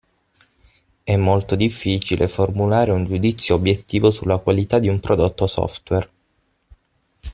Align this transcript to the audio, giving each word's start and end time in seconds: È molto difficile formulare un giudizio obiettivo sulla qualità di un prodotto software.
È 1.03 1.15
molto 1.15 1.53
difficile 1.55 2.27
formulare 2.27 2.89
un 2.89 3.05
giudizio 3.05 3.53
obiettivo 3.53 4.09
sulla 4.09 4.39
qualità 4.39 4.79
di 4.79 4.87
un 4.87 4.99
prodotto 4.99 5.45
software. 5.45 6.09